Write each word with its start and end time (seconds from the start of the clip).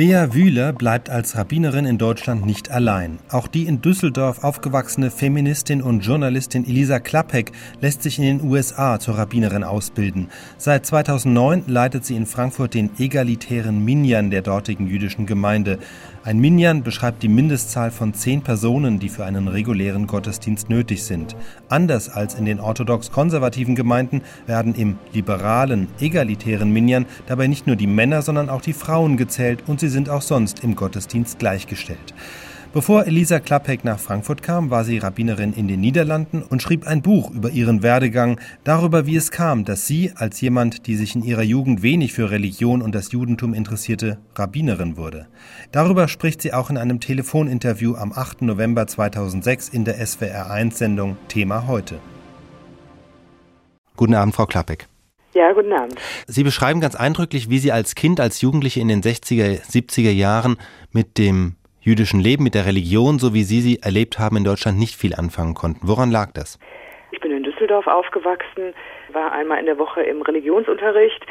Bea 0.00 0.32
Wühler 0.32 0.72
bleibt 0.72 1.10
als 1.10 1.36
Rabbinerin 1.36 1.84
in 1.84 1.98
Deutschland 1.98 2.46
nicht 2.46 2.70
allein. 2.70 3.18
Auch 3.28 3.46
die 3.46 3.66
in 3.66 3.82
Düsseldorf 3.82 4.44
aufgewachsene 4.44 5.10
Feministin 5.10 5.82
und 5.82 6.00
Journalistin 6.00 6.66
Elisa 6.66 7.00
Klappek 7.00 7.52
lässt 7.82 8.02
sich 8.02 8.18
in 8.18 8.24
den 8.24 8.42
USA 8.42 8.98
zur 8.98 9.18
Rabbinerin 9.18 9.62
ausbilden. 9.62 10.28
Seit 10.56 10.86
2009 10.86 11.64
leitet 11.66 12.06
sie 12.06 12.16
in 12.16 12.24
Frankfurt 12.24 12.72
den 12.72 12.88
egalitären 12.98 13.84
Minyan 13.84 14.30
der 14.30 14.40
dortigen 14.40 14.86
jüdischen 14.86 15.26
Gemeinde. 15.26 15.78
Ein 16.24 16.38
Minyan 16.38 16.82
beschreibt 16.82 17.22
die 17.22 17.28
Mindestzahl 17.28 17.90
von 17.90 18.14
zehn 18.14 18.40
Personen, 18.40 19.00
die 19.00 19.10
für 19.10 19.26
einen 19.26 19.48
regulären 19.48 20.06
Gottesdienst 20.06 20.70
nötig 20.70 21.04
sind. 21.04 21.36
Anders 21.68 22.08
als 22.08 22.34
in 22.34 22.46
den 22.46 22.60
orthodox-konservativen 22.60 23.74
Gemeinden 23.74 24.22
werden 24.46 24.74
im 24.74 24.96
liberalen, 25.12 25.88
egalitären 26.00 26.72
Minyan 26.72 27.04
dabei 27.26 27.48
nicht 27.48 27.66
nur 27.66 27.76
die 27.76 27.86
Männer, 27.86 28.22
sondern 28.22 28.48
auch 28.48 28.62
die 28.62 28.72
Frauen 28.72 29.18
gezählt 29.18 29.64
und 29.66 29.80
sie 29.80 29.89
sind 29.90 30.08
auch 30.08 30.22
sonst 30.22 30.64
im 30.64 30.74
Gottesdienst 30.74 31.38
gleichgestellt. 31.38 32.14
Bevor 32.72 33.04
Elisa 33.04 33.40
Klappek 33.40 33.84
nach 33.84 33.98
Frankfurt 33.98 34.44
kam, 34.44 34.70
war 34.70 34.84
sie 34.84 34.98
Rabbinerin 34.98 35.52
in 35.54 35.66
den 35.66 35.80
Niederlanden 35.80 36.42
und 36.42 36.62
schrieb 36.62 36.86
ein 36.86 37.02
Buch 37.02 37.32
über 37.32 37.50
ihren 37.50 37.82
Werdegang, 37.82 38.38
darüber, 38.62 39.06
wie 39.06 39.16
es 39.16 39.32
kam, 39.32 39.64
dass 39.64 39.88
sie, 39.88 40.12
als 40.14 40.40
jemand, 40.40 40.86
die 40.86 40.94
sich 40.94 41.16
in 41.16 41.24
ihrer 41.24 41.42
Jugend 41.42 41.82
wenig 41.82 42.12
für 42.12 42.30
Religion 42.30 42.80
und 42.80 42.94
das 42.94 43.10
Judentum 43.10 43.54
interessierte, 43.54 44.18
Rabbinerin 44.36 44.96
wurde. 44.96 45.26
Darüber 45.72 46.06
spricht 46.06 46.42
sie 46.42 46.52
auch 46.52 46.70
in 46.70 46.78
einem 46.78 47.00
Telefoninterview 47.00 47.96
am 47.96 48.12
8. 48.12 48.42
November 48.42 48.86
2006 48.86 49.70
in 49.70 49.84
der 49.84 49.98
SWR1-Sendung 49.98 51.16
Thema 51.26 51.66
heute. 51.66 51.98
Guten 53.96 54.14
Abend, 54.14 54.36
Frau 54.36 54.46
Klappek. 54.46 54.89
Ja, 55.40 55.52
guten 55.52 55.72
Abend. 55.72 55.94
Sie 56.26 56.44
beschreiben 56.44 56.82
ganz 56.82 56.94
eindrücklich, 56.94 57.48
wie 57.48 57.56
Sie 57.56 57.72
als 57.72 57.94
Kind, 57.94 58.20
als 58.20 58.42
Jugendliche 58.42 58.78
in 58.78 58.88
den 58.88 59.00
60er, 59.00 59.64
70er 59.66 60.10
Jahren 60.10 60.58
mit 60.92 61.16
dem 61.16 61.56
jüdischen 61.80 62.20
Leben, 62.20 62.44
mit 62.44 62.54
der 62.54 62.66
Religion, 62.66 63.18
so 63.18 63.32
wie 63.32 63.42
Sie 63.42 63.62
sie 63.62 63.78
erlebt 63.80 64.18
haben 64.18 64.36
in 64.36 64.44
Deutschland, 64.44 64.78
nicht 64.78 64.96
viel 64.96 65.14
anfangen 65.14 65.54
konnten. 65.54 65.88
Woran 65.88 66.10
lag 66.10 66.32
das? 66.34 66.58
Ich 67.10 67.20
bin 67.20 67.30
in 67.30 67.42
Düsseldorf 67.42 67.86
aufgewachsen, 67.86 68.74
war 69.14 69.32
einmal 69.32 69.58
in 69.60 69.64
der 69.64 69.78
Woche 69.78 70.02
im 70.02 70.20
Religionsunterricht 70.20 71.24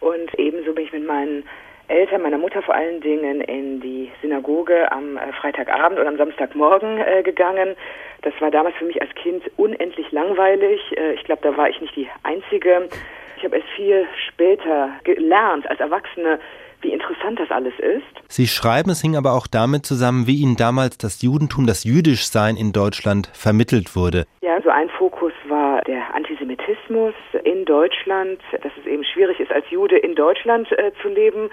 und 0.00 0.38
ebenso 0.38 0.74
bin 0.74 0.84
ich 0.84 0.92
mit 0.92 1.06
meinen 1.06 1.44
Eltern, 1.88 2.20
meiner 2.20 2.36
Mutter 2.36 2.60
vor 2.60 2.74
allen 2.74 3.00
Dingen, 3.00 3.40
in 3.40 3.80
die 3.80 4.12
Synagoge 4.20 4.92
am 4.92 5.16
äh, 5.16 5.32
Freitagabend 5.40 5.98
und 5.98 6.06
am 6.06 6.18
Samstagmorgen 6.18 6.98
äh, 6.98 7.22
gegangen. 7.22 7.76
Das 8.20 8.34
war 8.40 8.50
damals 8.50 8.76
für 8.76 8.84
mich 8.84 9.00
als 9.00 9.14
Kind 9.14 9.42
unendlich 9.56 10.12
langweilig. 10.12 10.82
Äh, 10.98 11.14
ich 11.14 11.24
glaube, 11.24 11.40
da 11.40 11.56
war 11.56 11.70
ich 11.70 11.80
nicht 11.80 11.96
die 11.96 12.08
Einzige. 12.24 12.90
Ich 13.38 13.44
habe 13.44 13.56
erst 13.56 13.68
viel 13.76 14.04
später 14.28 14.90
gelernt, 15.04 15.70
als 15.70 15.78
Erwachsene, 15.78 16.40
wie 16.80 16.92
interessant 16.92 17.38
das 17.38 17.48
alles 17.52 17.74
ist. 17.78 18.02
Sie 18.28 18.48
schreiben, 18.48 18.90
es 18.90 19.00
hing 19.00 19.16
aber 19.16 19.32
auch 19.32 19.46
damit 19.46 19.86
zusammen, 19.86 20.26
wie 20.26 20.42
Ihnen 20.42 20.56
damals 20.56 20.98
das 20.98 21.22
Judentum, 21.22 21.64
das 21.64 21.84
Jüdischsein 21.84 22.56
in 22.56 22.72
Deutschland 22.72 23.28
vermittelt 23.32 23.94
wurde. 23.94 24.26
Ja, 24.40 24.60
so 24.60 24.70
ein 24.70 24.88
Fokus 24.90 25.32
war 25.48 25.82
der 25.82 26.14
Antisemitismus 26.14 27.14
in 27.44 27.64
Deutschland, 27.64 28.40
dass 28.50 28.72
es 28.80 28.86
eben 28.86 29.04
schwierig 29.04 29.38
ist, 29.38 29.52
als 29.52 29.64
Jude 29.70 29.96
in 29.96 30.16
Deutschland 30.16 30.70
äh, 30.72 30.90
zu 31.00 31.08
leben. 31.08 31.48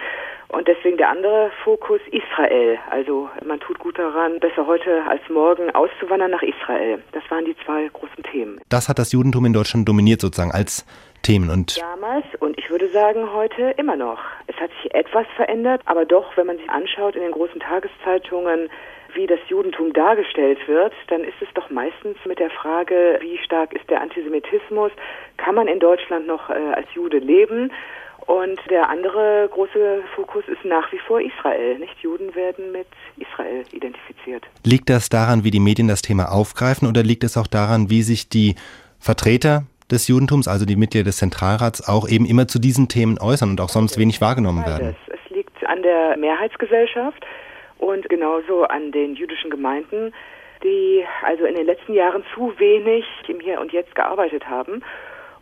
Und 0.48 0.68
deswegen 0.68 0.98
der 0.98 1.10
andere 1.10 1.52
Fokus 1.64 2.00
Israel. 2.12 2.80
Also 2.90 3.30
man 3.46 3.60
tut 3.60 3.78
gut 3.78 4.00
daran, 4.00 4.40
besser 4.40 4.66
heute 4.66 5.04
als 5.08 5.22
morgen 5.30 5.70
auszuwandern 5.76 6.32
nach 6.32 6.44
Israel. 6.44 7.04
Das 7.12 7.24
waren 7.30 7.46
die 7.46 7.56
zwei 7.64 7.90
großen 7.94 8.24
Themen. 8.32 8.60
Das 8.70 8.90
hat 8.90 8.98
das 8.98 9.12
Judentum 9.12 9.46
in 9.46 9.54
Deutschland 9.54 9.88
dominiert 9.88 10.22
sozusagen 10.22 10.52
als 10.52 10.86
Themen. 11.26 11.50
Und 11.50 11.82
Damals 11.82 12.26
und 12.40 12.58
ich 12.60 12.70
würde 12.70 12.88
sagen 12.90 13.34
heute 13.34 13.74
immer 13.78 13.96
noch. 13.96 14.20
Es 14.48 14.56
hat 14.58 14.70
sich 14.82 14.94
etwas 14.94 15.26
verändert, 15.36 15.82
aber 15.86 16.06
doch, 16.06 16.38
wenn 16.38 16.46
man 16.46 16.58
sich 16.58 16.70
anschaut 16.70 17.16
in 17.16 17.22
den 17.22 17.32
großen 17.32 17.60
Tageszeitungen, 17.60 18.70
wie 19.16 19.26
das 19.26 19.40
Judentum 19.48 19.94
dargestellt 19.94 20.60
wird, 20.68 20.94
dann 21.08 21.24
ist 21.24 21.42
es 21.42 21.48
doch 21.56 21.70
meistens 21.70 22.18
mit 22.26 22.38
der 22.38 22.52
Frage, 22.52 23.18
wie 23.22 23.38
stark 23.40 23.74
ist 23.74 23.90
der 23.90 24.02
Antisemitismus, 24.02 24.92
kann 25.38 25.56
man 25.56 25.68
in 25.68 25.80
Deutschland 25.80 26.28
noch 26.28 26.50
äh, 26.50 26.54
als 26.54 26.88
Jude 26.94 27.18
leben? 27.18 27.72
Und 28.28 28.60
der 28.70 28.90
andere 28.90 29.50
große 29.52 30.04
Fokus 30.16 30.44
ist 30.48 30.66
nach 30.66 30.92
wie 30.92 30.98
vor 30.98 31.22
Israel. 31.22 31.78
Nicht 31.78 31.98
Juden 32.00 32.34
werden 32.34 32.72
mit 32.72 32.88
Israel 33.18 33.64
identifiziert. 33.72 34.44
Liegt 34.64 34.90
das 34.90 35.10
daran, 35.10 35.44
wie 35.44 35.52
die 35.52 35.60
Medien 35.60 35.88
das 35.88 36.02
Thema 36.02 36.32
aufgreifen, 36.32 36.88
oder 36.88 37.04
liegt 37.04 37.24
es 37.24 37.38
auch 37.38 37.48
daran, 37.48 37.90
wie 37.90 38.02
sich 38.02 38.28
die 38.28 38.56
Vertreter 39.00 39.64
des 39.92 40.08
Judentums, 40.08 40.48
also 40.48 40.66
die 40.66 40.76
Mitglieder 40.76 41.06
des 41.06 41.18
Zentralrats, 41.18 41.88
auch 41.88 42.08
eben 42.08 42.26
immer 42.26 42.48
zu 42.48 42.60
diesen 42.60 42.88
Themen 42.88 43.20
äußern 43.20 43.50
und 43.52 43.62
auch 43.62 43.70
sonst 43.70 43.98
wenig 44.00 44.22
wahrgenommen 44.22 44.66
werden? 44.66 44.96
Es 45.08 45.36
liegt 45.36 45.66
an 45.66 45.82
der 45.84 46.18
Mehrheitsgesellschaft 46.18 47.26
und 47.78 48.08
genauso 48.10 48.64
an 48.64 48.92
den 48.92 49.16
jüdischen 49.16 49.50
Gemeinden, 49.50 50.14
die 50.64 51.04
also 51.24 51.46
in 51.46 51.56
den 51.56 51.66
letzten 51.66 51.94
Jahren 51.94 52.24
zu 52.34 52.58
wenig 52.58 53.06
im 53.28 53.40
Hier 53.40 53.60
und 53.60 53.72
Jetzt 53.72 53.94
gearbeitet 53.96 54.48
haben 54.50 54.82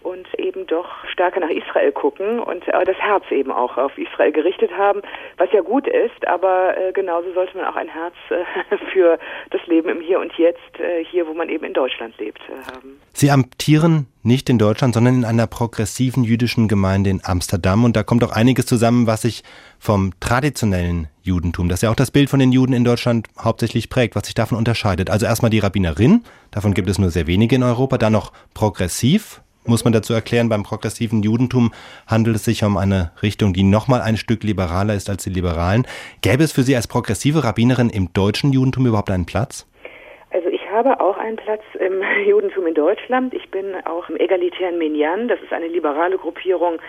und 0.04 0.28
eben 0.38 0.68
doch 0.68 0.88
stärker 1.12 1.40
nach 1.40 1.50
Israel 1.50 1.92
gucken 1.92 2.40
und 2.40 2.68
äh, 2.68 2.86
das 2.86 2.98
Herz 2.98 3.24
eben 3.32 3.52
auch 3.52 3.78
auf 3.78 3.98
Israel 3.98 4.32
gerichtet 4.32 4.72
haben, 4.78 5.02
was 5.38 5.52
ja 5.52 5.62
gut 5.62 5.88
ist, 5.88 6.28
aber 6.28 6.78
äh, 6.78 6.92
genauso 6.92 7.34
sollte 7.34 7.58
man 7.58 7.66
auch 7.66 7.76
ein 7.76 7.88
Herz 7.88 8.16
äh, 8.30 8.78
für 8.94 9.18
das 9.52 9.66
Leben 9.68 9.90
im 9.90 10.02
Hier 10.02 10.20
und 10.20 10.34
Jetzt, 10.34 10.80
äh, 10.80 11.04
hier 11.06 11.28
wo 11.28 11.34
man 11.34 11.50
eben 11.50 11.66
in 11.66 11.74
Deutschland 11.74 12.18
lebt, 12.18 12.42
äh, 12.50 12.72
haben. 12.74 13.00
Sie 13.14 13.32
amtieren 13.32 14.08
nicht 14.24 14.50
in 14.50 14.58
Deutschland, 14.58 14.94
sondern 14.94 15.16
in 15.16 15.26
einer 15.26 15.48
progressiven 15.48 16.24
jüdischen 16.24 16.68
Gemeinde 16.68 17.10
in 17.10 17.22
Amsterdam 17.24 17.84
und 17.84 17.96
da 17.96 18.04
kommt 18.04 18.24
auch 18.24 18.32
einiges 18.32 18.66
zusammen, 18.66 19.06
was 19.06 19.24
sich 19.24 19.44
vom 19.80 20.14
traditionellen 20.20 21.10
Judentum, 21.22 21.70
das 21.70 21.82
ja 21.82 21.90
auch 21.90 21.96
das 21.96 22.12
Bild 22.12 22.30
von 22.30 22.40
den 22.40 22.52
Juden 22.52 22.74
in 22.74 22.84
Deutschland 22.84 23.28
hauptsächlich 23.40 23.90
prägt, 23.90 24.16
was 24.16 24.26
sich 24.26 24.36
davon 24.36 24.58
unterscheidet. 24.58 25.10
Also 25.10 25.26
erstmal 25.26 25.52
die 25.52 25.60
Rabbinerin, 25.60 26.24
davon 26.52 26.74
gibt 26.74 26.90
es 26.90 27.00
nur 27.00 27.12
sehr 27.12 27.28
wenige 27.28 27.56
in 27.56 27.64
Europa, 27.64 27.98
dann 27.98 28.14
noch 28.14 28.34
progressiv, 28.54 29.42
muss 29.66 29.84
man 29.84 29.94
dazu 29.94 30.14
erklären, 30.14 30.50
beim 30.50 30.64
progressiven 30.64 31.24
Judentum 31.24 31.72
handelt 32.08 32.36
es 32.36 32.46
sich 32.46 32.64
um 32.64 32.78
eine 32.78 33.12
Richtung, 33.22 33.54
die 33.54 33.64
nochmal 33.64 34.02
ein 34.02 34.18
Stück 34.18 34.44
liberaler 34.44 34.94
ist 34.94 35.10
als 35.10 35.24
die 35.24 35.30
Liberalen. 35.30 35.88
Gäbe 36.22 36.44
es 36.44 36.52
für 36.52 36.64
Sie 36.64 36.76
als 36.76 36.88
progressive 36.88 37.44
Rabbinerin 37.44 37.90
im 37.90 38.12
deutschen 38.14 38.52
Judentum 38.52 38.86
überhaupt 38.88 39.12
einen 39.12 39.26
Platz? 39.26 39.68
Also 40.32 40.50
ich 40.50 40.62
habe 40.72 41.00
auch 41.00 41.18
einen 41.18 41.38
Platz 41.38 41.62
im 41.80 42.02
Judentum 42.28 42.68
in 42.68 42.74
Deutschland. 42.74 43.34
Ich 43.34 43.50
bin 43.52 43.76
auch 43.86 44.10
im 44.10 44.18
egalitären 44.18 44.78
Minyan. 44.78 45.28
Das 45.28 45.40
ist 45.42 45.54
eine 45.54 45.68
liberale 45.68 46.18
Gruppierung 46.18 46.80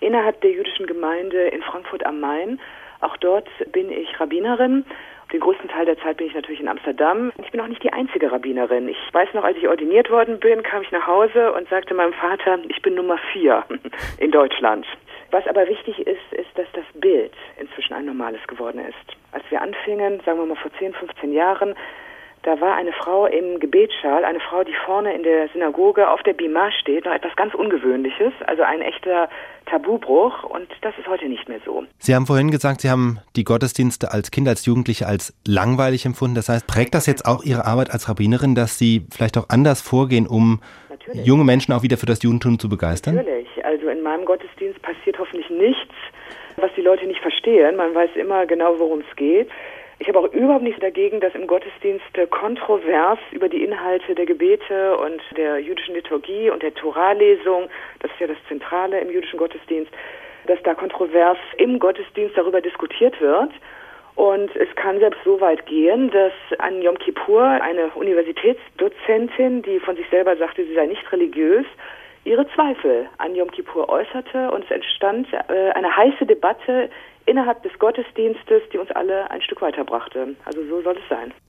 innerhalb 0.00 0.40
der 0.40 0.50
jüdischen 0.50 0.86
Gemeinde 0.86 1.48
in 1.48 1.62
Frankfurt 1.62 2.04
am 2.06 2.20
Main. 2.20 2.60
Auch 3.00 3.16
dort 3.16 3.48
bin 3.72 3.90
ich 3.90 4.20
Rabbinerin 4.20 4.84
den 5.32 5.40
größten 5.40 5.68
Teil 5.68 5.86
der 5.86 5.98
Zeit 5.98 6.18
bin 6.18 6.26
ich 6.26 6.34
natürlich 6.34 6.60
in 6.60 6.68
Amsterdam. 6.68 7.32
Ich 7.42 7.50
bin 7.50 7.60
auch 7.60 7.66
nicht 7.66 7.82
die 7.82 7.92
einzige 7.92 8.30
Rabbinerin. 8.30 8.88
Ich 8.88 8.98
weiß 9.12 9.32
noch, 9.34 9.44
als 9.44 9.56
ich 9.56 9.68
ordiniert 9.68 10.10
worden 10.10 10.38
bin, 10.38 10.62
kam 10.62 10.82
ich 10.82 10.92
nach 10.92 11.06
Hause 11.06 11.52
und 11.52 11.68
sagte 11.68 11.94
meinem 11.94 12.12
Vater, 12.12 12.58
ich 12.68 12.82
bin 12.82 12.94
Nummer 12.94 13.18
vier 13.32 13.64
in 14.18 14.30
Deutschland. 14.30 14.86
Was 15.30 15.46
aber 15.46 15.66
wichtig 15.66 15.98
ist, 16.06 16.32
ist, 16.32 16.50
dass 16.56 16.66
das 16.74 16.84
Bild 16.94 17.32
inzwischen 17.58 17.94
ein 17.94 18.04
normales 18.04 18.46
geworden 18.46 18.80
ist. 18.80 19.16
Als 19.32 19.44
wir 19.48 19.62
anfingen, 19.62 20.20
sagen 20.26 20.38
wir 20.38 20.46
mal 20.46 20.56
vor 20.56 20.70
10, 20.78 20.92
15 20.92 21.32
Jahren, 21.32 21.74
da 22.42 22.60
war 22.60 22.74
eine 22.74 22.92
Frau 22.92 23.26
im 23.26 23.60
Gebetsschal, 23.60 24.24
eine 24.24 24.40
Frau, 24.40 24.64
die 24.64 24.74
vorne 24.84 25.14
in 25.14 25.22
der 25.22 25.48
Synagoge 25.48 26.10
auf 26.10 26.22
der 26.22 26.32
Bima 26.32 26.72
steht, 26.72 27.04
noch 27.04 27.12
etwas 27.12 27.34
ganz 27.36 27.54
Ungewöhnliches, 27.54 28.32
also 28.46 28.62
ein 28.62 28.80
echter 28.80 29.28
Tabubruch 29.66 30.42
und 30.42 30.66
das 30.80 30.92
ist 30.98 31.06
heute 31.06 31.28
nicht 31.28 31.48
mehr 31.48 31.60
so. 31.64 31.84
Sie 31.98 32.14
haben 32.14 32.26
vorhin 32.26 32.50
gesagt, 32.50 32.80
Sie 32.80 32.90
haben 32.90 33.20
die 33.36 33.44
Gottesdienste 33.44 34.12
als 34.12 34.32
Kind, 34.32 34.48
als 34.48 34.66
Jugendliche 34.66 35.06
als 35.06 35.34
langweilig 35.46 36.04
empfunden. 36.04 36.34
Das 36.34 36.48
heißt, 36.48 36.66
prägt 36.66 36.94
das 36.94 37.06
jetzt 37.06 37.26
auch 37.26 37.44
Ihre 37.44 37.64
Arbeit 37.64 37.92
als 37.92 38.08
Rabbinerin, 38.08 38.56
dass 38.56 38.76
Sie 38.76 39.06
vielleicht 39.12 39.38
auch 39.38 39.48
anders 39.48 39.80
vorgehen, 39.80 40.26
um 40.26 40.60
Natürlich. 40.90 41.24
junge 41.24 41.44
Menschen 41.44 41.72
auch 41.72 41.84
wieder 41.84 41.96
für 41.96 42.06
das 42.06 42.22
Judentum 42.22 42.58
zu 42.58 42.68
begeistern? 42.68 43.14
Natürlich. 43.14 43.48
Also 43.64 43.88
in 43.88 44.02
meinem 44.02 44.24
Gottesdienst 44.24 44.82
passiert 44.82 45.18
hoffentlich 45.18 45.48
nichts, 45.48 45.94
was 46.56 46.70
die 46.76 46.82
Leute 46.82 47.06
nicht 47.06 47.20
verstehen. 47.20 47.76
Man 47.76 47.94
weiß 47.94 48.10
immer 48.16 48.46
genau, 48.46 48.74
worum 48.78 49.00
es 49.08 49.16
geht. 49.16 49.48
Ich 50.02 50.08
habe 50.08 50.18
auch 50.18 50.32
überhaupt 50.32 50.64
nichts 50.64 50.80
dagegen, 50.80 51.20
dass 51.20 51.32
im 51.36 51.46
Gottesdienst 51.46 52.04
kontrovers 52.30 53.20
über 53.30 53.48
die 53.48 53.62
Inhalte 53.62 54.16
der 54.16 54.26
Gebete 54.26 54.96
und 54.96 55.22
der 55.36 55.60
jüdischen 55.60 55.94
Liturgie 55.94 56.50
und 56.50 56.60
der 56.60 56.74
Toralesung, 56.74 57.68
das 58.00 58.10
ist 58.10 58.18
ja 58.18 58.26
das 58.26 58.36
Zentrale 58.48 58.98
im 58.98 59.12
jüdischen 59.12 59.38
Gottesdienst, 59.38 59.92
dass 60.48 60.60
da 60.64 60.74
kontrovers 60.74 61.38
im 61.56 61.78
Gottesdienst 61.78 62.36
darüber 62.36 62.60
diskutiert 62.60 63.20
wird. 63.20 63.52
Und 64.16 64.56
es 64.56 64.74
kann 64.74 64.98
selbst 64.98 65.20
so 65.24 65.40
weit 65.40 65.66
gehen, 65.66 66.10
dass 66.10 66.32
an 66.58 66.82
Yom 66.82 66.98
Kippur 66.98 67.44
eine 67.44 67.90
Universitätsdozentin, 67.94 69.62
die 69.62 69.78
von 69.78 69.94
sich 69.94 70.08
selber 70.10 70.36
sagte, 70.36 70.64
sie 70.64 70.74
sei 70.74 70.86
nicht 70.86 71.12
religiös, 71.12 71.66
ihre 72.24 72.46
Zweifel 72.54 73.08
an 73.18 73.34
Yom 73.34 73.50
Kippur 73.50 73.88
äußerte 73.88 74.50
und 74.50 74.64
es 74.64 74.70
entstand 74.70 75.26
äh, 75.32 75.70
eine 75.70 75.96
heiße 75.96 76.26
Debatte 76.26 76.90
innerhalb 77.26 77.62
des 77.62 77.76
Gottesdienstes, 77.78 78.62
die 78.72 78.78
uns 78.78 78.90
alle 78.90 79.30
ein 79.30 79.42
Stück 79.42 79.62
weiterbrachte. 79.62 80.34
Also 80.44 80.64
so 80.64 80.82
soll 80.82 80.96
es 80.96 81.08
sein. 81.08 81.32